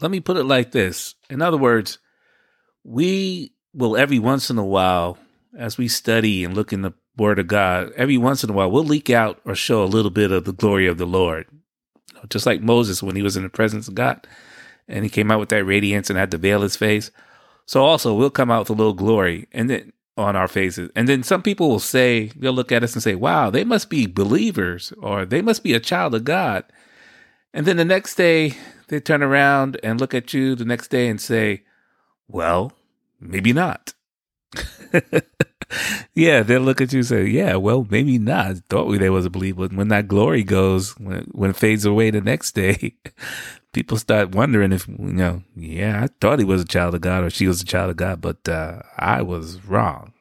Let 0.00 0.10
me 0.10 0.20
put 0.20 0.36
it 0.36 0.44
like 0.44 0.72
this. 0.72 1.14
In 1.30 1.42
other 1.42 1.56
words, 1.56 1.98
we 2.84 3.52
will 3.74 3.96
every 3.96 4.18
once 4.18 4.50
in 4.50 4.58
a 4.58 4.64
while, 4.64 5.18
as 5.56 5.78
we 5.78 5.88
study 5.88 6.44
and 6.44 6.54
look 6.54 6.72
in 6.72 6.82
the 6.82 6.92
Word 7.16 7.38
of 7.38 7.46
God, 7.46 7.92
every 7.96 8.16
once 8.16 8.42
in 8.42 8.50
a 8.50 8.52
while, 8.52 8.70
we'll 8.70 8.84
leak 8.84 9.10
out 9.10 9.40
or 9.44 9.54
show 9.54 9.82
a 9.82 9.84
little 9.84 10.10
bit 10.10 10.32
of 10.32 10.44
the 10.44 10.52
glory 10.52 10.86
of 10.86 10.98
the 10.98 11.06
Lord. 11.06 11.46
Just 12.28 12.46
like 12.46 12.60
Moses 12.60 13.02
when 13.02 13.16
he 13.16 13.22
was 13.22 13.36
in 13.36 13.42
the 13.42 13.48
presence 13.48 13.88
of 13.88 13.94
God 13.94 14.26
and 14.88 15.04
he 15.04 15.10
came 15.10 15.30
out 15.30 15.40
with 15.40 15.48
that 15.50 15.64
radiance 15.64 16.10
and 16.10 16.18
had 16.18 16.30
to 16.30 16.38
veil 16.38 16.62
his 16.62 16.76
face. 16.76 17.10
So 17.66 17.84
also 17.84 18.14
we'll 18.14 18.30
come 18.30 18.50
out 18.50 18.60
with 18.60 18.70
a 18.70 18.74
little 18.74 18.92
glory 18.92 19.48
and 19.52 19.68
then 19.68 19.92
on 20.22 20.36
our 20.36 20.48
faces. 20.48 20.90
And 20.94 21.08
then 21.08 21.22
some 21.22 21.42
people 21.42 21.68
will 21.68 21.78
say, 21.78 22.26
they'll 22.36 22.52
look 22.52 22.72
at 22.72 22.82
us 22.82 22.94
and 22.94 23.02
say, 23.02 23.14
wow, 23.14 23.50
they 23.50 23.64
must 23.64 23.90
be 23.90 24.06
believers 24.06 24.92
or 25.00 25.24
they 25.24 25.42
must 25.42 25.62
be 25.62 25.74
a 25.74 25.80
child 25.80 26.14
of 26.14 26.24
God. 26.24 26.64
And 27.52 27.66
then 27.66 27.76
the 27.76 27.84
next 27.84 28.14
day 28.14 28.54
they 28.88 29.00
turn 29.00 29.22
around 29.22 29.78
and 29.82 30.00
look 30.00 30.14
at 30.14 30.32
you 30.32 30.54
the 30.54 30.64
next 30.64 30.88
day 30.88 31.08
and 31.08 31.20
say, 31.20 31.62
well, 32.28 32.72
maybe 33.20 33.52
not. 33.52 33.94
yeah, 36.14 36.42
they'll 36.42 36.60
look 36.60 36.80
at 36.80 36.92
you 36.92 36.98
and 36.98 37.06
say, 37.06 37.26
"Yeah, 37.26 37.56
well, 37.56 37.86
maybe 37.90 38.18
not." 38.18 38.58
Thought 38.68 38.98
they 38.98 39.10
was 39.10 39.26
a 39.26 39.30
believer. 39.30 39.68
When 39.68 39.88
that 39.88 40.08
glory 40.08 40.42
goes, 40.42 40.98
when 40.98 41.24
when 41.32 41.50
it 41.50 41.56
fades 41.56 41.84
away 41.84 42.10
the 42.10 42.20
next 42.20 42.52
day, 42.52 42.96
people 43.72 43.96
start 43.96 44.34
wondering 44.34 44.72
if 44.72 44.86
you 44.88 44.96
know. 44.98 45.42
Yeah, 45.56 46.02
I 46.04 46.08
thought 46.20 46.38
he 46.38 46.44
was 46.44 46.62
a 46.62 46.66
child 46.66 46.94
of 46.94 47.00
God 47.00 47.24
or 47.24 47.30
she 47.30 47.46
was 47.46 47.62
a 47.62 47.66
child 47.66 47.90
of 47.90 47.96
God, 47.96 48.20
but 48.20 48.48
uh, 48.48 48.82
I 48.98 49.22
was 49.22 49.64
wrong. 49.64 50.11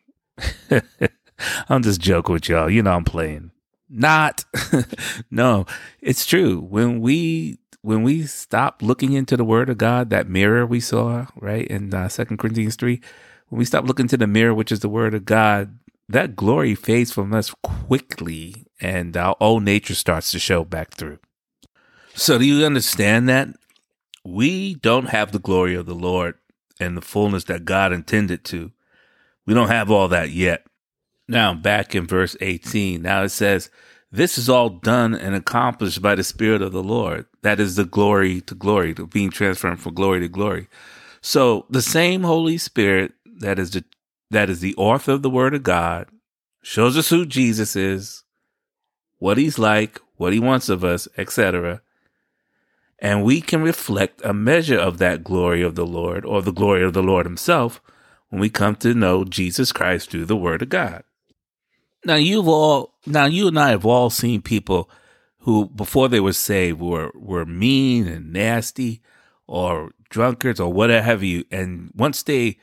I'm 1.70 1.84
just 1.84 2.02
joking 2.02 2.34
with 2.34 2.50
y'all. 2.50 2.70
You 2.70 2.84
know, 2.84 2.92
I'm 2.92 3.04
playing. 3.04 3.52
Not, 3.90 4.46
no, 5.32 5.66
it's 6.02 6.26
true. 6.26 6.60
When 6.60 7.02
we 7.02 7.58
when 7.84 8.04
we 8.04 8.28
stop 8.28 8.82
looking 8.84 9.14
into 9.14 9.36
the 9.36 9.44
Word 9.44 9.70
of 9.70 9.78
God, 9.78 10.12
that 10.12 10.30
mirror 10.30 10.66
we 10.66 10.80
saw 10.80 11.26
right 11.36 11.66
in 11.68 11.94
uh, 11.94 12.08
Second 12.10 12.38
Corinthians 12.38 12.76
three 12.76 13.02
when 13.52 13.60
we 13.60 13.66
stop 13.66 13.86
looking 13.86 14.08
to 14.08 14.18
the 14.18 14.28
mirror, 14.28 14.54
which 14.54 14.72
is 14.72 14.80
the 14.80 14.88
word 14.88 15.14
of 15.14 15.26
God, 15.26 15.78
that 16.08 16.38
glory 16.38 16.74
fades 16.74 17.12
from 17.12 17.34
us 17.34 17.54
quickly 17.64 18.66
and 18.80 19.16
our 19.18 19.36
old 19.42 19.64
nature 19.64 19.94
starts 19.94 20.32
to 20.32 20.40
show 20.40 20.64
back 20.64 20.92
through. 20.92 21.20
So, 22.16 22.38
do 22.38 22.46
you 22.46 22.66
understand 22.66 23.28
that? 23.28 23.50
We 24.24 24.76
don't 24.76 25.10
have 25.10 25.34
the 25.34 25.40
glory 25.40 25.76
of 25.76 25.86
the 25.86 25.96
Lord 25.96 26.36
and 26.80 26.96
the 26.96 27.02
fullness 27.02 27.44
that 27.46 27.66
God 27.66 27.92
intended 27.92 28.46
to. 28.46 28.72
We 29.46 29.54
don't 29.54 29.70
have 29.70 29.90
all 29.90 30.08
that 30.10 30.30
yet. 30.30 30.66
Now, 31.28 31.54
back 31.54 31.96
in 31.96 32.08
verse 32.08 32.36
18, 32.42 33.02
now 33.02 33.24
it 33.24 33.30
says, 33.30 33.70
This 34.12 34.38
is 34.38 34.50
all 34.50 34.70
done 34.70 35.14
and 35.14 35.36
accomplished 35.36 36.02
by 36.02 36.16
the 36.16 36.24
Spirit 36.24 36.62
of 36.62 36.72
the 36.72 36.84
Lord. 36.84 37.26
That 37.42 37.60
is 37.60 37.76
the 37.76 37.86
glory 37.86 38.42
to 38.42 38.56
glory, 38.56 38.94
to 38.96 39.08
being 39.08 39.30
transferred 39.30 39.80
from 39.80 39.94
glory 39.94 40.20
to 40.20 40.28
glory. 40.28 40.68
So, 41.22 41.66
the 41.70 41.82
same 41.82 42.24
Holy 42.24 42.58
Spirit 42.58 43.14
that 43.42 43.60
is 43.60 43.72
the 43.72 43.84
that 44.30 44.50
is 44.50 44.62
the 44.62 44.76
author 44.76 45.12
of 45.12 45.24
the 45.24 45.30
word 45.30 45.54
of 45.54 45.64
God, 45.64 46.08
shows 46.64 46.98
us 46.98 47.10
who 47.10 47.26
Jesus 47.26 47.76
is, 47.76 48.24
what 49.20 49.38
he's 49.38 49.60
like, 49.60 50.00
what 50.16 50.32
he 50.32 50.40
wants 50.40 50.70
of 50.70 50.86
us, 50.86 51.08
etc. 51.18 51.82
And 53.00 53.24
we 53.24 53.42
can 53.42 53.62
reflect 53.62 54.22
a 54.24 54.34
measure 54.34 54.78
of 54.78 55.00
that 55.00 55.24
glory 55.24 55.62
of 55.62 55.76
the 55.76 55.86
Lord 55.86 56.24
or 56.24 56.42
the 56.42 56.54
glory 56.54 56.84
of 56.84 56.94
the 56.94 57.04
Lord 57.04 57.26
himself 57.26 57.82
when 58.32 58.42
we 58.42 58.50
come 58.50 58.76
to 58.78 58.96
know 58.96 59.24
Jesus 59.24 59.72
Christ 59.72 60.10
through 60.10 60.26
the 60.26 60.36
word 60.36 60.64
of 60.64 60.70
God. 60.70 61.04
Now 62.04 62.16
you've 62.16 62.48
all 62.48 62.96
now 63.06 63.26
you 63.26 63.48
and 63.48 63.60
I 63.60 63.70
have 63.70 63.86
all 63.86 64.10
seen 64.10 64.42
people 64.42 64.90
who 65.40 65.68
before 65.68 66.10
they 66.10 66.20
were 66.20 66.34
saved 66.34 66.80
were 66.80 67.12
were 67.14 67.46
mean 67.46 68.08
and 68.08 68.34
nasty 68.34 69.02
or 69.46 69.92
drunkards 70.10 70.60
or 70.60 70.74
whatever 70.74 71.04
have 71.04 71.22
you 71.22 71.46
and 71.52 71.92
once 71.96 72.24
they 72.24 72.58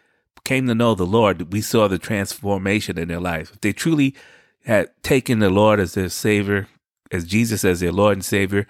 came 0.44 0.66
to 0.66 0.74
know 0.74 0.94
the 0.94 1.04
Lord, 1.04 1.52
we 1.52 1.60
saw 1.60 1.88
the 1.88 1.98
transformation 1.98 2.98
in 2.98 3.08
their 3.08 3.20
life. 3.20 3.50
If 3.52 3.60
they 3.60 3.72
truly 3.74 4.14
had 4.64 4.90
taken 5.02 5.40
the 5.40 5.50
Lord 5.50 5.78
as 5.78 5.92
their 5.92 6.08
Savior, 6.08 6.68
as 7.12 7.26
Jesus 7.26 7.64
as 7.64 7.80
their 7.80 7.92
Lord 7.92 8.14
and 8.14 8.24
Savior, 8.24 8.66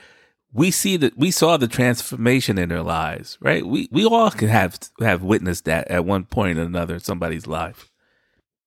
we 0.52 0.70
see 0.70 0.96
that 0.96 1.16
we 1.16 1.30
saw 1.30 1.56
the 1.56 1.68
transformation 1.68 2.58
in 2.58 2.68
their 2.68 2.82
lives, 2.82 3.38
right? 3.40 3.66
We 3.66 3.88
we 3.92 4.04
all 4.04 4.30
can 4.30 4.48
have 4.48 4.78
have 5.00 5.22
witnessed 5.22 5.64
that 5.66 5.88
at 5.88 6.04
one 6.04 6.24
point 6.24 6.58
or 6.58 6.62
another 6.62 6.94
in 6.94 7.00
somebody's 7.00 7.46
life. 7.46 7.90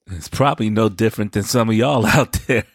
It's 0.09 0.27
probably 0.27 0.69
no 0.69 0.89
different 0.89 1.31
than 1.31 1.43
some 1.43 1.69
of 1.69 1.75
y'all 1.75 2.05
out 2.17 2.33
there. 2.47 2.65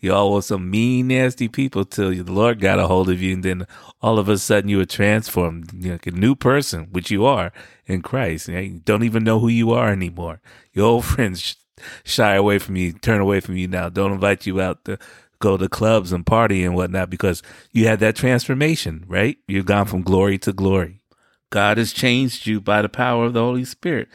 y'all 0.00 0.32
were 0.32 0.42
some 0.42 0.70
mean, 0.70 1.08
nasty 1.08 1.48
people 1.48 1.84
till 1.84 2.10
the 2.10 2.22
Lord 2.32 2.60
got 2.60 2.78
a 2.78 2.86
hold 2.86 3.10
of 3.10 3.20
you, 3.20 3.34
and 3.34 3.42
then 3.42 3.66
all 4.00 4.18
of 4.18 4.28
a 4.28 4.38
sudden 4.38 4.68
you 4.68 4.78
were 4.78 4.84
transformed, 4.84 5.72
you 5.72 5.88
know, 5.88 5.94
like 5.94 6.06
a 6.06 6.12
new 6.12 6.34
person, 6.34 6.88
which 6.92 7.10
you 7.10 7.24
are 7.24 7.52
in 7.86 8.02
Christ. 8.02 8.48
You 8.48 8.80
don't 8.84 9.04
even 9.04 9.24
know 9.24 9.40
who 9.40 9.48
you 9.48 9.72
are 9.72 9.90
anymore. 9.90 10.40
Your 10.72 10.86
old 10.86 11.04
friends 11.04 11.56
shy 12.04 12.34
away 12.34 12.58
from 12.58 12.76
you, 12.76 12.92
turn 12.92 13.20
away 13.20 13.40
from 13.40 13.56
you 13.56 13.66
now. 13.66 13.88
Don't 13.88 14.12
invite 14.12 14.46
you 14.46 14.60
out 14.60 14.84
to 14.84 14.98
go 15.44 15.56
to 15.58 15.68
clubs 15.68 16.10
and 16.10 16.24
party 16.24 16.64
and 16.64 16.74
whatnot 16.74 17.10
because 17.10 17.42
you 17.70 17.86
had 17.86 18.00
that 18.00 18.16
transformation, 18.16 19.04
right? 19.06 19.36
You've 19.46 19.66
gone 19.66 19.84
from 19.84 20.02
glory 20.02 20.38
to 20.38 20.54
glory. 20.54 21.02
God 21.50 21.76
has 21.76 21.92
changed 21.92 22.46
you 22.46 22.62
by 22.62 22.80
the 22.80 22.88
power 22.88 23.26
of 23.26 23.34
the 23.34 23.42
Holy 23.42 23.66
Spirit 23.66 24.08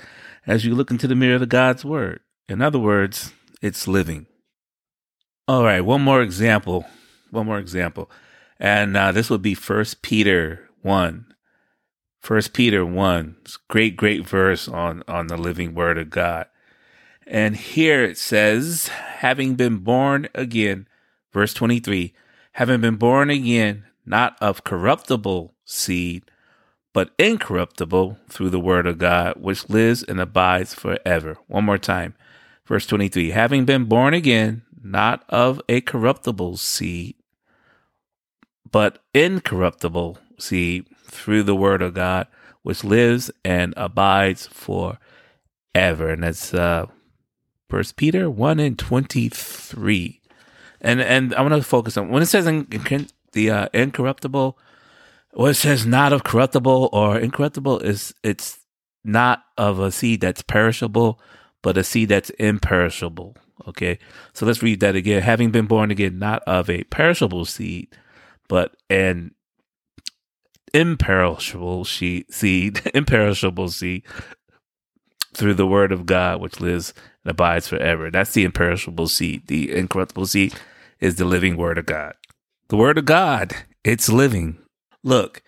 as 0.47 0.65
you 0.65 0.73
look 0.73 0.89
into 0.89 1.07
the 1.07 1.15
mirror 1.15 1.35
of 1.35 1.47
God's 1.47 1.85
word. 1.85 2.21
In 2.49 2.63
other 2.63 2.79
words, 2.79 3.31
it's 3.61 3.87
living. 3.87 4.25
All 5.47 5.63
right, 5.63 5.81
one 5.81 6.01
more 6.01 6.23
example. 6.23 6.85
One 7.29 7.45
more 7.45 7.59
example. 7.59 8.09
And 8.59 8.97
uh, 8.97 9.11
this 9.11 9.29
would 9.29 9.43
be 9.43 9.53
First 9.53 10.01
Peter 10.01 10.67
1. 10.81 11.31
First 12.19 12.53
Peter 12.53 12.83
1. 12.83 13.35
It's 13.41 13.57
great, 13.57 13.95
great 13.95 14.27
verse 14.27 14.67
on, 14.67 15.03
on 15.07 15.27
the 15.27 15.37
living 15.37 15.75
word 15.75 15.99
of 15.99 16.09
God. 16.09 16.47
And 17.27 17.55
here 17.55 18.03
it 18.03 18.17
says, 18.17 18.87
having 18.87 19.53
been 19.53 19.77
born 19.77 20.27
again, 20.33 20.87
verse 21.31 21.53
23, 21.53 22.13
having 22.53 22.81
been 22.81 22.95
born 22.95 23.29
again, 23.29 23.85
not 24.05 24.37
of 24.41 24.63
corruptible 24.63 25.53
seed, 25.65 26.23
but 26.93 27.11
incorruptible 27.19 28.17
through 28.27 28.49
the 28.49 28.59
word 28.59 28.87
of 28.87 28.97
God, 28.97 29.35
which 29.37 29.69
lives 29.69 30.03
and 30.03 30.19
abides 30.19 30.73
forever. 30.73 31.37
One 31.47 31.65
more 31.65 31.77
time. 31.77 32.15
Verse 32.65 32.85
23 32.85 33.31
Having 33.31 33.65
been 33.65 33.85
born 33.85 34.13
again, 34.13 34.63
not 34.81 35.23
of 35.29 35.61
a 35.69 35.81
corruptible 35.81 36.57
seed, 36.57 37.15
but 38.71 39.01
incorruptible 39.13 40.17
seed 40.37 40.87
through 41.05 41.43
the 41.43 41.55
word 41.55 41.81
of 41.81 41.93
God, 41.93 42.27
which 42.61 42.83
lives 42.83 43.31
and 43.43 43.73
abides 43.77 44.47
forever. 44.47 44.99
And 46.09 46.23
that's 46.23 46.53
uh, 46.53 46.87
First 47.69 47.95
Peter 47.95 48.29
1 48.29 48.59
and 48.59 48.77
23. 48.77 50.18
And 50.81 51.01
and 51.01 51.35
I 51.35 51.41
want 51.41 51.53
to 51.53 51.61
focus 51.61 51.97
on 51.97 52.09
when 52.09 52.21
it 52.21 52.27
says 52.27 52.47
in, 52.47 52.67
in 52.71 53.07
the 53.33 53.51
uh, 53.51 53.67
incorruptible, 53.73 54.57
well, 55.33 55.47
it 55.47 55.55
says 55.55 55.85
not 55.85 56.13
of 56.13 56.23
corruptible 56.23 56.89
or 56.93 57.17
incorruptible 57.19 57.79
is 57.79 58.13
it's 58.23 58.59
not 59.03 59.43
of 59.57 59.79
a 59.79 59.91
seed 59.91 60.21
that's 60.21 60.41
perishable, 60.41 61.19
but 61.61 61.77
a 61.77 61.83
seed 61.83 62.09
that's 62.09 62.29
imperishable. 62.31 63.35
Okay. 63.67 63.99
So 64.33 64.45
let's 64.45 64.63
read 64.63 64.79
that 64.79 64.95
again. 64.95 65.21
Having 65.21 65.51
been 65.51 65.65
born 65.67 65.91
again, 65.91 66.17
not 66.17 66.43
of 66.43 66.69
a 66.69 66.83
perishable 66.85 67.45
seed, 67.45 67.89
but 68.47 68.75
an 68.89 69.31
imperishable 70.73 71.85
seed, 71.85 72.81
imperishable 72.93 73.69
seed 73.69 74.03
through 75.39 75.55
the 75.55 75.65
word 75.65 75.91
of 75.91 76.05
God, 76.05 76.41
which 76.41 76.59
lives 76.59 76.93
and 77.23 77.31
abides 77.31 77.67
forever. 77.67 78.11
That's 78.11 78.33
the 78.33 78.43
imperishable 78.43 79.07
seed. 79.07 79.47
The 79.47 79.71
incorruptible 79.75 80.27
seed 80.27 80.53
is 80.99 81.15
the 81.15 81.25
living 81.25 81.57
word 81.57 81.77
of 81.77 81.85
God. 81.85 82.13
The 82.67 82.77
word 82.77 82.97
of 82.97 83.05
God, 83.05 83.55
it's 83.83 84.09
living. 84.09 84.59
Look, 85.03 85.41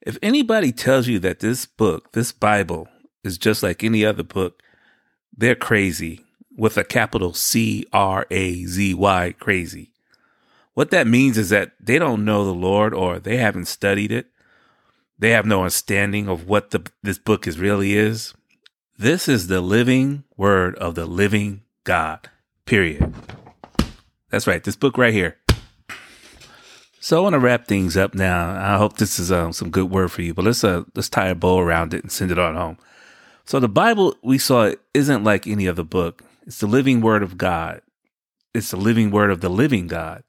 if 0.00 0.16
anybody 0.22 0.72
tells 0.72 1.08
you 1.08 1.18
that 1.18 1.40
this 1.40 1.66
book, 1.66 2.12
this 2.12 2.32
Bible, 2.32 2.88
is 3.24 3.36
just 3.36 3.62
like 3.62 3.84
any 3.84 4.04
other 4.04 4.22
book, 4.22 4.62
they're 5.36 5.54
crazy 5.54 6.24
with 6.56 6.76
a 6.76 6.84
capital 6.84 7.34
C 7.34 7.84
R 7.92 8.26
A 8.30 8.64
Z 8.64 8.94
Y, 8.94 9.34
crazy. 9.38 9.92
What 10.74 10.90
that 10.90 11.06
means 11.06 11.36
is 11.36 11.50
that 11.50 11.72
they 11.80 11.98
don't 11.98 12.24
know 12.24 12.44
the 12.44 12.54
Lord 12.54 12.94
or 12.94 13.18
they 13.18 13.36
haven't 13.36 13.66
studied 13.66 14.10
it. 14.12 14.26
They 15.18 15.30
have 15.30 15.46
no 15.46 15.60
understanding 15.60 16.28
of 16.28 16.48
what 16.48 16.70
the, 16.70 16.90
this 17.02 17.18
book 17.18 17.46
is 17.46 17.58
really 17.58 17.94
is. 17.96 18.34
This 19.02 19.26
is 19.26 19.48
the 19.48 19.60
living 19.60 20.22
word 20.36 20.76
of 20.76 20.94
the 20.94 21.06
living 21.06 21.62
God. 21.82 22.30
Period. 22.66 23.12
That's 24.30 24.46
right. 24.46 24.62
This 24.62 24.76
book 24.76 24.96
right 24.96 25.12
here. 25.12 25.38
So 27.00 27.18
I 27.18 27.20
want 27.20 27.32
to 27.32 27.40
wrap 27.40 27.66
things 27.66 27.96
up 27.96 28.14
now. 28.14 28.50
I 28.56 28.78
hope 28.78 28.98
this 28.98 29.18
is 29.18 29.32
um, 29.32 29.52
some 29.52 29.70
good 29.70 29.90
word 29.90 30.12
for 30.12 30.22
you, 30.22 30.34
but 30.34 30.44
let's 30.44 30.62
uh, 30.62 30.84
let's 30.94 31.08
tie 31.08 31.30
a 31.30 31.34
bow 31.34 31.58
around 31.58 31.94
it 31.94 32.04
and 32.04 32.12
send 32.12 32.30
it 32.30 32.38
on 32.38 32.54
home. 32.54 32.78
So 33.44 33.58
the 33.58 33.68
Bible 33.68 34.14
we 34.22 34.38
saw 34.38 34.72
isn't 34.94 35.24
like 35.24 35.48
any 35.48 35.66
other 35.66 35.82
book. 35.82 36.22
It's 36.46 36.60
the 36.60 36.68
living 36.68 37.00
word 37.00 37.24
of 37.24 37.36
God. 37.36 37.82
It's 38.54 38.70
the 38.70 38.76
living 38.76 39.10
word 39.10 39.32
of 39.32 39.40
the 39.40 39.50
living 39.50 39.88
God. 39.88 40.22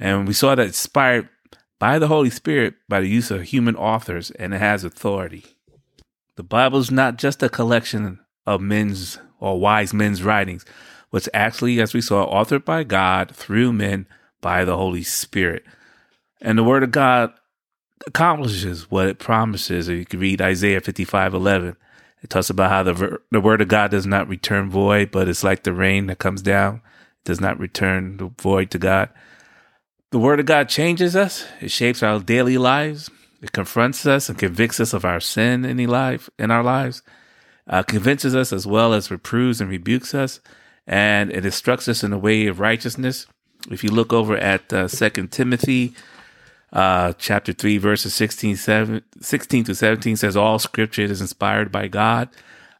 And 0.00 0.26
we 0.26 0.34
saw 0.34 0.56
that 0.56 0.66
inspired 0.66 1.28
by 1.78 2.00
the 2.00 2.08
Holy 2.08 2.30
Spirit 2.30 2.74
by 2.88 2.98
the 2.98 3.08
use 3.08 3.30
of 3.30 3.42
human 3.42 3.76
authors 3.76 4.32
and 4.32 4.54
it 4.54 4.58
has 4.58 4.82
authority. 4.82 5.54
The 6.38 6.44
Bible 6.44 6.78
is 6.78 6.92
not 6.92 7.16
just 7.16 7.42
a 7.42 7.48
collection 7.48 8.20
of 8.46 8.60
men's 8.60 9.18
or 9.40 9.58
wise 9.58 9.92
men's 9.92 10.22
writings, 10.22 10.64
but 11.10 11.16
it's 11.16 11.28
actually, 11.34 11.80
as 11.80 11.92
we 11.92 12.00
saw, 12.00 12.32
authored 12.32 12.64
by 12.64 12.84
God 12.84 13.34
through 13.34 13.72
men 13.72 14.06
by 14.40 14.64
the 14.64 14.76
Holy 14.76 15.02
Spirit. 15.02 15.64
And 16.40 16.56
the 16.56 16.62
Word 16.62 16.84
of 16.84 16.92
God 16.92 17.32
accomplishes 18.06 18.88
what 18.88 19.08
it 19.08 19.18
promises. 19.18 19.88
You 19.88 20.06
can 20.06 20.20
read 20.20 20.40
Isaiah 20.40 20.80
55 20.80 21.34
11. 21.34 21.76
It 22.22 22.30
talks 22.30 22.50
about 22.50 22.70
how 22.70 22.84
the, 22.84 23.18
the 23.32 23.40
Word 23.40 23.60
of 23.60 23.66
God 23.66 23.90
does 23.90 24.06
not 24.06 24.28
return 24.28 24.70
void, 24.70 25.10
but 25.10 25.28
it's 25.28 25.42
like 25.42 25.64
the 25.64 25.72
rain 25.72 26.06
that 26.06 26.20
comes 26.20 26.40
down, 26.40 26.76
it 26.76 27.24
does 27.24 27.40
not 27.40 27.58
return 27.58 28.16
void 28.40 28.70
to 28.70 28.78
God. 28.78 29.10
The 30.12 30.20
Word 30.20 30.38
of 30.38 30.46
God 30.46 30.68
changes 30.68 31.16
us, 31.16 31.46
it 31.60 31.72
shapes 31.72 32.00
our 32.00 32.20
daily 32.20 32.58
lives, 32.58 33.10
it 33.40 33.52
confronts 33.52 34.06
us 34.06 34.28
and 34.28 34.38
convicts 34.38 34.80
us 34.80 34.92
of 34.92 35.04
our 35.04 35.20
sin 35.20 35.64
in, 35.64 35.78
life, 35.86 36.28
in 36.38 36.50
our 36.50 36.62
lives, 36.62 37.02
uh, 37.68 37.82
convinces 37.82 38.34
us 38.34 38.52
as 38.52 38.66
well 38.66 38.92
as 38.92 39.10
reproves 39.10 39.60
and 39.60 39.70
rebukes 39.70 40.14
us, 40.14 40.40
and 40.86 41.30
it 41.30 41.44
instructs 41.44 41.88
us 41.88 42.02
in 42.02 42.10
the 42.10 42.18
way 42.18 42.46
of 42.46 42.60
righteousness. 42.60 43.26
If 43.70 43.84
you 43.84 43.90
look 43.90 44.12
over 44.12 44.36
at 44.36 44.72
uh, 44.72 44.88
2 44.88 45.28
Timothy 45.28 45.94
uh, 46.72 47.12
chapter 47.18 47.52
3, 47.52 47.78
verses 47.78 48.14
16, 48.14 48.56
7, 48.56 49.02
16 49.20 49.64
to 49.64 49.74
17 49.74 50.16
says, 50.16 50.36
All 50.36 50.58
scripture 50.58 51.02
is 51.02 51.20
inspired 51.20 51.70
by 51.70 51.88
God. 51.88 52.28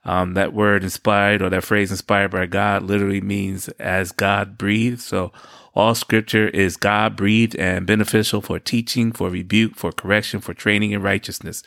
Um, 0.05 0.35
that 0.35 0.53
word 0.53 0.85
inspired 0.85 1.43
or 1.43 1.51
that 1.51 1.65
phrase 1.65 1.91
inspired 1.91 2.31
by 2.31 2.47
God 2.47 2.83
literally 2.83 3.21
means 3.21 3.69
as 3.79 4.13
God 4.13 4.57
breathed. 4.57 5.01
So 5.01 5.33
all 5.75 5.95
scripture 5.95 6.49
is 6.49 6.77
God 6.77 7.17
breathed 7.17 7.57
and 7.57 7.87
beneficial 7.87 8.41
for 8.41 8.59
teaching, 8.59 9.13
for 9.13 9.29
rebuke, 9.29 9.77
for 9.77 9.93
correction, 9.93 10.41
for 10.41 10.55
training 10.55 10.93
in 10.93 11.03
righteousness. 11.03 11.63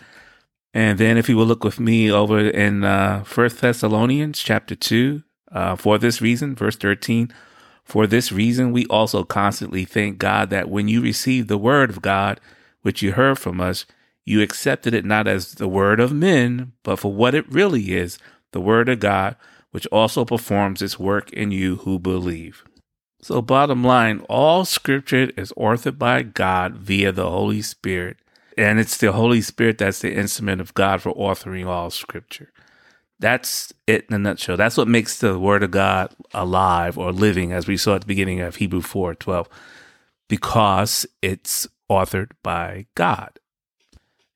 And 0.73 0.97
then 0.97 1.17
if 1.17 1.27
you 1.27 1.38
will 1.38 1.45
look 1.45 1.63
with 1.63 1.79
me 1.79 2.11
over 2.11 2.39
in 2.39 2.83
uh, 2.83 3.23
1 3.23 3.50
Thessalonians 3.59 4.39
chapter 4.39 4.75
2, 4.75 5.23
uh, 5.51 5.75
for 5.75 5.97
this 5.97 6.21
reason, 6.21 6.55
verse 6.55 6.77
13, 6.77 7.31
for 7.83 8.07
this 8.07 8.31
reason 8.31 8.71
we 8.71 8.85
also 8.85 9.23
constantly 9.23 9.85
thank 9.85 10.17
God 10.17 10.50
that 10.50 10.69
when 10.69 10.88
you 10.88 11.01
received 11.01 11.50
the 11.50 11.57
word 11.57 11.89
of 11.89 12.01
God, 12.01 12.39
which 12.83 13.01
you 13.01 13.13
heard 13.13 13.38
from 13.38 13.59
us, 13.59 13.85
you 14.25 14.42
accepted 14.42 14.94
it 14.94 15.06
not 15.06 15.28
as 15.28 15.54
the 15.54 15.68
word 15.68 16.00
of 16.00 16.13
men, 16.13 16.74
but 16.84 16.98
for 16.98 17.12
what 17.12 17.36
it 17.36 17.51
really 17.51 17.94
is, 17.94 18.20
the 18.51 18.62
word 18.62 18.90
of 18.90 19.00
God, 19.00 19.36
which 19.72 19.88
also 19.88 20.25
performs 20.25 20.82
its 20.82 21.00
work 21.00 21.32
in 21.32 21.51
you 21.51 21.78
who 21.78 21.98
believe. 21.98 22.63
So, 23.22 23.42
bottom 23.42 23.84
line, 23.84 24.22
all 24.30 24.66
scripture 24.66 25.32
is 25.38 25.54
authored 25.54 25.98
by 25.98 26.24
God 26.24 26.75
via 26.75 27.12
the 27.12 27.30
Holy 27.30 27.62
Spirit. 27.62 28.18
And 28.58 28.80
it's 28.80 28.98
the 28.98 29.12
Holy 29.12 29.42
Spirit 29.42 29.78
that's 29.78 30.00
the 30.00 30.13
instrument 30.13 30.60
of 30.60 30.74
God 30.74 31.01
for 31.01 31.13
authoring 31.13 31.68
all 31.68 31.90
scripture. 31.90 32.51
That's 33.20 33.72
it 33.86 34.05
in 34.10 34.16
a 34.16 34.20
nutshell. 34.20 34.57
That's 34.57 34.77
what 34.77 34.88
makes 34.88 35.20
the 35.20 35.38
word 35.38 35.62
of 35.62 35.72
God 35.72 36.14
alive 36.34 36.98
or 36.98 37.12
living, 37.12 37.53
as 37.53 37.68
we 37.68 37.77
saw 37.77 37.96
at 37.96 38.01
the 38.01 38.07
beginning 38.07 38.42
of 38.42 38.55
Hebrew 38.55 38.81
4 38.81 39.14
12, 39.14 39.48
because 40.27 41.05
it's 41.22 41.68
authored 41.90 42.31
by 42.42 42.88
God. 42.96 43.40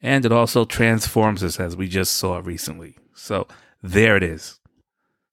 And 0.05 0.23
it 0.23 0.31
also 0.31 0.65
transforms 0.65 1.43
us, 1.43 1.59
as 1.59 1.75
we 1.75 1.87
just 1.87 2.13
saw 2.13 2.37
recently. 2.37 2.95
So 3.15 3.47
there 3.81 4.15
it 4.15 4.21
is. 4.21 4.59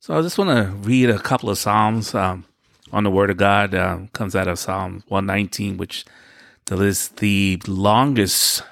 So 0.00 0.18
I 0.18 0.22
just 0.22 0.38
want 0.38 0.48
to 0.48 0.72
read 0.72 1.10
a 1.10 1.18
couple 1.18 1.50
of 1.50 1.58
Psalms. 1.58 2.14
Um, 2.14 2.46
on 2.90 3.04
the 3.04 3.10
Word 3.10 3.28
of 3.28 3.36
God 3.36 3.74
um, 3.74 4.08
comes 4.08 4.34
out 4.34 4.48
of 4.48 4.58
Psalm 4.58 5.04
119, 5.08 5.76
which 5.76 6.06
is 6.70 7.08
the 7.10 7.60
longest 7.66 8.62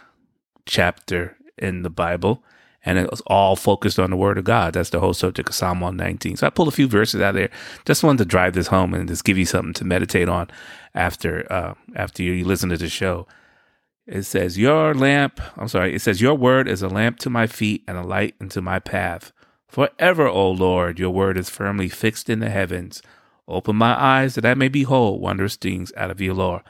chapter 0.64 1.36
in 1.58 1.82
the 1.82 1.90
Bible, 1.90 2.42
and 2.82 2.98
it's 2.98 3.20
all 3.26 3.54
focused 3.54 3.98
on 3.98 4.08
the 4.08 4.16
Word 4.16 4.38
of 4.38 4.44
God. 4.44 4.72
That's 4.72 4.88
the 4.88 5.00
whole 5.00 5.12
subject 5.12 5.50
of 5.50 5.54
Psalm 5.54 5.80
119. 5.80 6.36
So 6.36 6.46
I 6.46 6.50
pulled 6.50 6.68
a 6.68 6.72
few 6.72 6.88
verses 6.88 7.20
out 7.20 7.34
there. 7.34 7.50
Just 7.84 8.02
wanted 8.02 8.18
to 8.18 8.24
drive 8.24 8.54
this 8.54 8.68
home 8.68 8.94
and 8.94 9.06
just 9.06 9.24
give 9.24 9.36
you 9.36 9.44
something 9.44 9.74
to 9.74 9.84
meditate 9.84 10.30
on 10.30 10.48
after 10.94 11.50
uh, 11.52 11.74
after 11.94 12.22
you 12.22 12.42
listen 12.42 12.70
to 12.70 12.78
the 12.78 12.88
show. 12.88 13.26
It 14.10 14.24
says, 14.24 14.58
Your 14.58 14.92
lamp, 14.92 15.40
I'm 15.56 15.68
sorry, 15.68 15.94
it 15.94 16.02
says, 16.02 16.20
Your 16.20 16.34
word 16.34 16.66
is 16.66 16.82
a 16.82 16.88
lamp 16.88 17.20
to 17.20 17.30
my 17.30 17.46
feet 17.46 17.84
and 17.86 17.96
a 17.96 18.02
light 18.02 18.34
into 18.40 18.60
my 18.60 18.80
path. 18.80 19.32
Forever, 19.68 20.26
O 20.26 20.50
Lord, 20.50 20.98
your 20.98 21.10
word 21.10 21.38
is 21.38 21.48
firmly 21.48 21.88
fixed 21.88 22.28
in 22.28 22.40
the 22.40 22.50
heavens. 22.50 23.02
Open 23.46 23.76
my 23.76 23.98
eyes 23.98 24.34
that 24.34 24.44
I 24.44 24.54
may 24.54 24.66
behold 24.66 25.20
wondrous 25.20 25.54
things 25.54 25.92
out 25.96 26.10
of 26.10 26.20
your 26.20 26.34
law. 26.34 26.62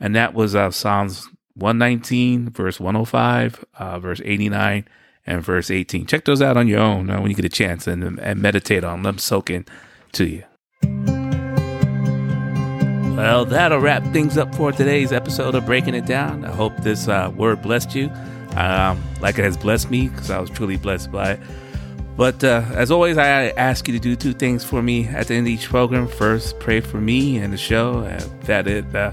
And 0.00 0.16
that 0.16 0.34
was 0.34 0.56
uh, 0.56 0.72
Psalms 0.72 1.28
119, 1.54 2.50
verse 2.50 2.80
105, 2.80 3.64
uh, 3.78 4.00
verse 4.00 4.20
89, 4.24 4.88
and 5.24 5.40
verse 5.40 5.70
18. 5.70 6.06
Check 6.06 6.24
those 6.24 6.42
out 6.42 6.56
on 6.56 6.66
your 6.66 6.80
own 6.80 7.10
uh, 7.10 7.20
when 7.20 7.30
you 7.30 7.36
get 7.36 7.44
a 7.44 7.48
chance 7.48 7.86
and, 7.86 8.18
and 8.18 8.42
meditate 8.42 8.82
on 8.82 9.04
them, 9.04 9.18
soak 9.18 9.50
in 9.50 9.66
to 10.14 10.24
you. 10.24 11.11
Well, 13.16 13.44
that'll 13.44 13.78
wrap 13.78 14.02
things 14.12 14.38
up 14.38 14.54
for 14.54 14.72
today's 14.72 15.12
episode 15.12 15.54
of 15.54 15.66
Breaking 15.66 15.94
It 15.94 16.06
Down. 16.06 16.46
I 16.46 16.50
hope 16.50 16.74
this 16.78 17.08
uh, 17.08 17.30
word 17.36 17.60
blessed 17.60 17.94
you, 17.94 18.08
um, 18.56 19.02
like 19.20 19.38
it 19.38 19.44
has 19.44 19.56
blessed 19.56 19.90
me, 19.90 20.08
because 20.08 20.30
I 20.30 20.40
was 20.40 20.48
truly 20.48 20.78
blessed 20.78 21.12
by 21.12 21.32
it. 21.32 21.40
But 22.16 22.42
uh, 22.42 22.64
as 22.72 22.90
always, 22.90 23.18
I 23.18 23.48
ask 23.50 23.86
you 23.86 23.92
to 23.92 24.00
do 24.00 24.16
two 24.16 24.32
things 24.32 24.64
for 24.64 24.82
me 24.82 25.06
at 25.08 25.28
the 25.28 25.34
end 25.34 25.46
of 25.46 25.52
each 25.52 25.68
program. 25.68 26.08
First, 26.08 26.58
pray 26.58 26.80
for 26.80 27.02
me 27.02 27.36
and 27.36 27.52
the 27.52 27.58
show 27.58 28.00
that 28.44 28.66
it 28.66 28.94
uh, 28.94 29.12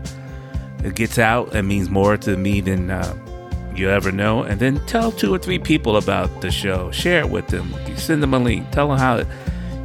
it 0.81 0.95
gets 0.95 1.19
out 1.19 1.53
and 1.53 1.67
means 1.67 1.89
more 1.89 2.15
to 2.17 2.37
me 2.37 2.61
than 2.61 2.89
uh, 2.89 3.17
you 3.75 3.89
ever 3.89 4.13
know. 4.13 4.43
And 4.43 4.61
then 4.61 4.83
tell 4.85 5.11
two 5.11 5.33
or 5.33 5.37
three 5.37 5.59
people 5.59 5.97
about 5.97 6.41
the 6.41 6.51
show. 6.51 6.89
Share 6.91 7.19
it 7.19 7.29
with 7.29 7.47
them. 7.47 7.73
Send 7.97 8.23
them 8.23 8.33
a 8.33 8.39
link. 8.39 8.71
Tell 8.71 8.87
them 8.87 8.97
how 8.97 9.23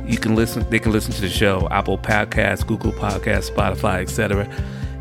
you 0.06 0.18
can 0.18 0.34
listen. 0.34 0.68
They 0.70 0.78
can 0.78 0.92
listen 0.92 1.12
to 1.14 1.20
the 1.20 1.30
show. 1.30 1.68
Apple 1.70 1.98
Podcasts, 1.98 2.66
Google 2.66 2.92
Podcasts, 2.92 3.50
Spotify, 3.50 4.02
etc. 4.02 4.48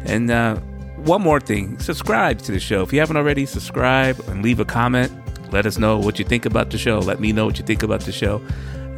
And 0.06 0.32
uh, 0.32 0.56
one 0.98 1.22
more 1.22 1.40
thing: 1.40 1.80
subscribe 1.80 2.40
to 2.40 2.52
the 2.52 2.60
show 2.60 2.82
if 2.84 2.94
you 2.94 3.00
haven't 3.00 3.18
already. 3.18 3.46
Subscribe 3.46 4.20
and 4.28 4.44
leave 4.44 4.60
a 4.60 4.66
comment 4.66 5.12
let 5.54 5.68
us 5.68 5.78
know 5.78 6.00
what 6.00 6.18
you 6.18 6.26
think 6.26 6.48
about 6.48 6.72
the 6.72 6.80
show. 6.80 6.98
Let 6.98 7.20
me 7.20 7.32
know 7.32 7.46
what 7.46 7.60
you 7.60 7.64
think 7.64 7.84
about 7.84 8.02
the 8.02 8.12
show 8.12 8.42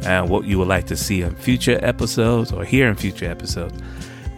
and 0.04 0.30
what 0.30 0.46
you 0.46 0.58
would 0.58 0.68
like 0.68 0.86
to 0.86 0.96
see 0.96 1.20
in 1.20 1.36
future 1.36 1.78
episodes 1.84 2.50
or 2.50 2.64
hear 2.64 2.88
in 2.88 2.94
future 2.94 3.30
episodes. 3.30 3.78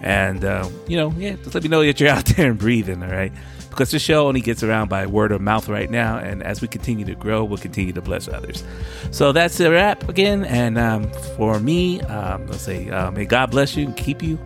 And, 0.03 0.45
uh, 0.45 0.69
you 0.87 0.97
know, 0.97 1.13
yeah, 1.17 1.37
just 1.37 1.55
let 1.55 1.63
me 1.63 1.69
know 1.69 1.85
that 1.85 1.99
you're 2.01 2.09
out 2.17 2.25
there 2.27 2.51
and 2.51 2.59
breathing, 2.59 3.03
all 3.03 3.11
right? 3.11 3.33
Because 3.71 3.91
the 3.91 3.99
show 3.99 4.27
only 4.27 4.41
gets 4.41 4.63
around 4.63 4.89
by 4.89 5.07
word 5.07 5.31
of 5.31 5.41
mouth 5.41 5.69
right 5.69 5.91
now. 5.91 6.19
And 6.19 6.43
as 6.43 6.61
we 6.61 6.69
continue 6.69 7.05
to 7.05 7.15
grow, 7.15 7.45
we'll 7.45 7.59
continue 7.59 7.93
to 7.93 8.01
bless 8.01 8.27
others. 8.27 8.65
So 9.13 9.31
that's 9.31 9.61
a 9.61 9.71
wrap 9.71 10.09
again. 10.09 10.45
And 10.45 10.79
um, 10.79 11.11
for 11.37 11.61
me, 11.61 12.01
um, 12.03 12.47
let's 12.49 12.63
say, 12.63 12.91
uh, 12.91 13.11
may 13.13 13.25
God 13.25 13.51
bless 13.51 13.77
you 13.77 13.87
and 13.87 13.97
keep 13.97 14.23
you. 14.23 14.39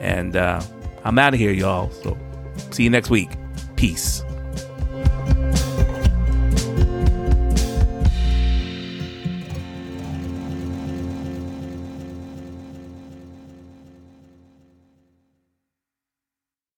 And 0.00 0.36
uh, 0.36 0.62
I'm 1.04 1.18
out 1.18 1.34
of 1.34 1.40
here, 1.40 1.52
y'all. 1.52 1.90
So 1.90 2.16
see 2.70 2.84
you 2.84 2.90
next 2.90 3.10
week. 3.10 3.30
Peace. 3.76 4.22